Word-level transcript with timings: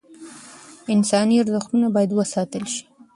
انساني 0.93 1.35
ارزښتونه 1.43 1.87
باید 1.95 2.11
وساتل 2.13 2.63
شي. 2.73 2.83